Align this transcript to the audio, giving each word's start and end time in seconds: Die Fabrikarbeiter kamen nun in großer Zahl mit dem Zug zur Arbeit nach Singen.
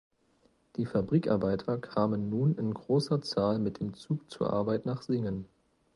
Die 0.77 0.87
Fabrikarbeiter 0.87 1.77
kamen 1.77 2.27
nun 2.31 2.55
in 2.57 2.73
großer 2.73 3.21
Zahl 3.21 3.59
mit 3.59 3.79
dem 3.79 3.93
Zug 3.93 4.31
zur 4.31 4.51
Arbeit 4.51 4.83
nach 4.87 5.03
Singen. 5.03 5.45